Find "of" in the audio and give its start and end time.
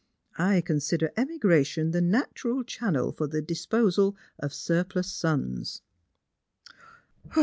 4.39-4.51